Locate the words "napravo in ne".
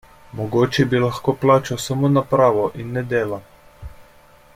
2.15-3.05